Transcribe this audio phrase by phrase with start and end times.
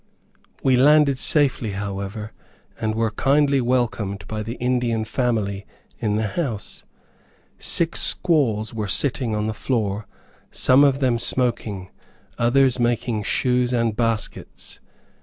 [0.63, 2.33] We landed safely, however,
[2.79, 5.67] and were kindly welcomed by the Indian family
[5.99, 6.85] in the house.
[7.59, 10.07] Six squaws were sitting on the floor,
[10.49, 11.91] some of them smoking,
[12.39, 14.79] others making shoes and baskets.